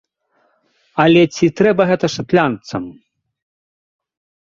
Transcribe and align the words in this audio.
Але 1.03 1.21
ці 1.35 1.45
трэба 1.63 1.81
гэта 1.91 2.05
шатландцам? 2.15 2.83